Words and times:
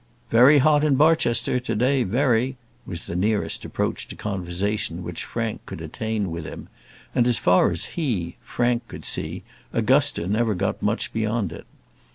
"Very 0.31 0.57
hot 0.57 0.83
in 0.83 0.95
Barchester 0.95 1.59
to 1.59 1.75
day, 1.75 2.01
very," 2.01 2.57
was 2.87 3.05
the 3.05 3.15
nearest 3.15 3.63
approach 3.65 4.07
to 4.07 4.15
conversation 4.15 5.03
which 5.03 5.23
Frank 5.25 5.63
could 5.67 5.79
attain 5.79 6.31
with 6.31 6.43
him; 6.43 6.69
and 7.13 7.27
as 7.27 7.37
far 7.37 7.69
as 7.69 7.85
he, 7.93 8.35
Frank, 8.41 8.87
could 8.87 9.05
see, 9.05 9.43
Augusta 9.71 10.25
never 10.25 10.55
got 10.55 10.81
much 10.81 11.13
beyond 11.13 11.51
it. 11.51 11.67